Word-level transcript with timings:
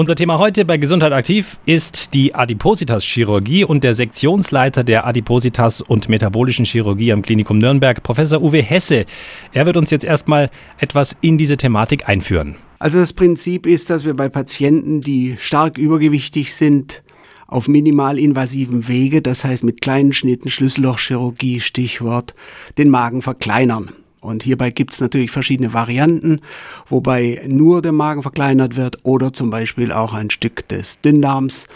Unser 0.00 0.14
Thema 0.14 0.38
heute 0.38 0.64
bei 0.64 0.78
Gesundheit 0.78 1.12
aktiv 1.12 1.58
ist 1.66 2.14
die 2.14 2.34
Adipositas-Chirurgie 2.34 3.64
und 3.64 3.84
der 3.84 3.92
Sektionsleiter 3.92 4.82
der 4.82 5.06
Adipositas- 5.06 5.82
und 5.82 6.08
metabolischen 6.08 6.64
Chirurgie 6.64 7.12
am 7.12 7.20
Klinikum 7.20 7.58
Nürnberg, 7.58 8.02
Professor 8.02 8.40
Uwe 8.40 8.62
Hesse. 8.62 9.04
Er 9.52 9.66
wird 9.66 9.76
uns 9.76 9.90
jetzt 9.90 10.06
erstmal 10.06 10.48
etwas 10.78 11.18
in 11.20 11.36
diese 11.36 11.58
Thematik 11.58 12.08
einführen. 12.08 12.56
Also 12.78 12.98
das 12.98 13.12
Prinzip 13.12 13.66
ist, 13.66 13.90
dass 13.90 14.06
wir 14.06 14.14
bei 14.14 14.30
Patienten, 14.30 15.02
die 15.02 15.36
stark 15.38 15.76
übergewichtig 15.76 16.54
sind, 16.54 17.02
auf 17.46 17.68
minimalinvasiven 17.68 18.88
Wege, 18.88 19.20
das 19.20 19.44
heißt 19.44 19.64
mit 19.64 19.82
kleinen 19.82 20.14
Schnitten, 20.14 20.48
Schlüssellochchirurgie, 20.48 21.60
Stichwort, 21.60 22.32
den 22.78 22.88
Magen 22.88 23.20
verkleinern. 23.20 23.90
Und 24.20 24.42
hierbei 24.42 24.70
gibt 24.70 24.92
es 24.92 25.00
natürlich 25.00 25.30
verschiedene 25.30 25.72
Varianten, 25.72 26.40
wobei 26.86 27.42
nur 27.46 27.80
der 27.80 27.92
Magen 27.92 28.22
verkleinert 28.22 28.76
wird 28.76 28.98
oder 29.02 29.32
zum 29.32 29.50
Beispiel 29.50 29.92
auch 29.92 30.12
ein 30.12 30.30
Stück 30.30 30.68
des 30.68 31.00
Dünndarms 31.00 31.66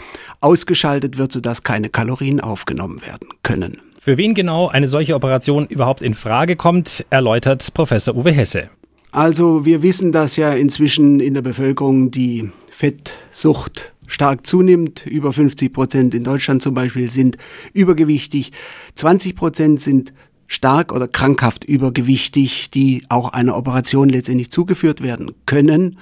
ausgeschaltet 0.41 1.17
wird, 1.17 1.31
sodass 1.31 1.63
keine 1.63 1.89
Kalorien 1.89 2.39
aufgenommen 2.39 3.01
werden 3.01 3.29
können. 3.41 3.79
Für 3.99 4.17
wen 4.17 4.35
genau 4.35 4.67
eine 4.67 4.87
solche 4.87 5.15
Operation 5.15 5.65
überhaupt 5.65 6.03
in 6.03 6.13
Frage 6.13 6.55
kommt, 6.55 7.03
erläutert 7.09 7.73
Professor 7.73 8.15
Uwe 8.15 8.31
Hesse. 8.31 8.69
Also 9.11 9.65
wir 9.65 9.81
wissen, 9.81 10.11
dass 10.11 10.35
ja 10.35 10.53
inzwischen 10.53 11.19
in 11.19 11.33
der 11.33 11.41
Bevölkerung 11.41 12.11
die 12.11 12.51
Fettsucht 12.69 13.93
stark 14.07 14.45
zunimmt. 14.45 15.05
Über 15.05 15.33
50 15.33 15.73
Prozent 15.73 16.13
in 16.13 16.23
Deutschland 16.23 16.61
zum 16.61 16.75
Beispiel 16.75 17.09
sind 17.09 17.37
übergewichtig. 17.73 18.51
20 18.95 19.35
Prozent 19.35 19.81
sind 19.81 20.13
stark 20.47 20.93
oder 20.93 21.07
krankhaft 21.07 21.63
übergewichtig, 21.63 22.69
die 22.69 23.03
auch 23.09 23.33
einer 23.33 23.57
Operation 23.57 24.09
letztendlich 24.09 24.51
zugeführt 24.51 25.01
werden 25.01 25.31
können. 25.45 25.97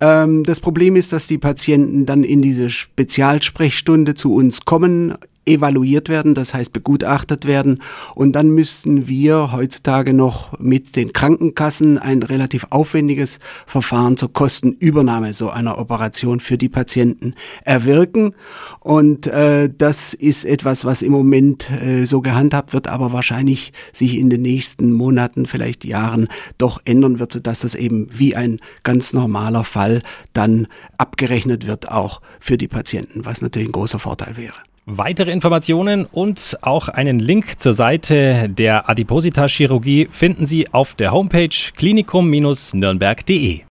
Ähm, 0.00 0.44
das 0.44 0.60
Problem 0.60 0.96
ist, 0.96 1.12
dass 1.12 1.26
die 1.26 1.38
Patienten 1.38 2.06
dann 2.06 2.24
in 2.24 2.42
diese 2.42 2.70
Spezialsprechstunde 2.70 4.14
zu 4.14 4.34
uns 4.34 4.64
kommen, 4.64 5.14
evaluiert 5.46 6.08
werden, 6.08 6.34
das 6.34 6.52
heißt 6.52 6.72
begutachtet 6.72 7.46
werden. 7.46 7.80
Und 8.14 8.32
dann 8.32 8.50
müssten 8.50 9.08
wir 9.08 9.52
heutzutage 9.52 10.12
noch 10.12 10.58
mit 10.58 10.96
den 10.96 11.12
Krankenkassen 11.12 11.98
ein 11.98 12.22
relativ 12.22 12.66
aufwendiges 12.70 13.38
Verfahren 13.66 14.16
zur 14.16 14.32
Kostenübernahme 14.32 15.32
so 15.32 15.50
einer 15.50 15.78
Operation 15.78 16.40
für 16.40 16.58
die 16.58 16.68
Patienten 16.68 17.34
erwirken. 17.64 18.34
Und 18.80 19.26
äh, 19.28 19.70
das 19.76 20.14
ist 20.14 20.44
etwas, 20.44 20.84
was 20.84 21.02
im 21.02 21.12
Moment 21.12 21.70
äh, 21.70 22.04
so 22.04 22.20
gehandhabt 22.20 22.72
wird, 22.72 22.88
aber 22.88 23.12
wahrscheinlich 23.12 23.72
sich 23.92 24.18
in 24.18 24.30
den 24.30 24.42
nächsten 24.42 24.92
Monaten, 24.92 25.46
vielleicht 25.46 25.84
Jahren 25.84 26.28
doch 26.58 26.80
ändern 26.84 27.18
wird, 27.18 27.32
sodass 27.32 27.60
das 27.60 27.74
eben 27.74 28.08
wie 28.10 28.34
ein 28.34 28.58
ganz 28.82 29.12
normaler 29.12 29.64
Fall 29.64 30.02
dann 30.32 30.66
abgerechnet 30.98 31.66
wird, 31.66 31.90
auch 31.90 32.20
für 32.40 32.58
die 32.58 32.68
Patienten, 32.68 33.24
was 33.24 33.42
natürlich 33.42 33.68
ein 33.68 33.72
großer 33.72 33.98
Vorteil 33.98 34.36
wäre. 34.36 34.65
Weitere 34.88 35.32
Informationen 35.32 36.06
und 36.06 36.58
auch 36.62 36.88
einen 36.88 37.18
Link 37.18 37.58
zur 37.58 37.74
Seite 37.74 38.48
der 38.48 38.88
Adipositas-Chirurgie 38.88 40.06
finden 40.12 40.46
Sie 40.46 40.72
auf 40.72 40.94
der 40.94 41.10
Homepage 41.10 41.48
klinikum-nürnberg.de. 41.76 43.62